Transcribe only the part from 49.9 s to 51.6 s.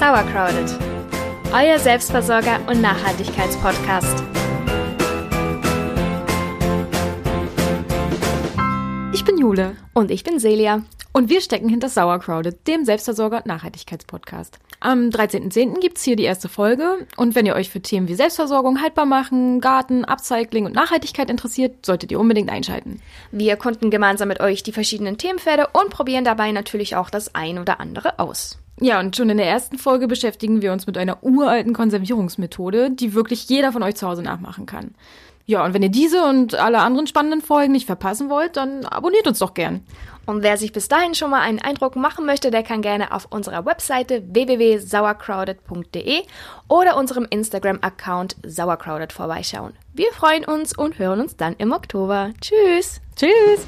Wir freuen uns und hören uns dann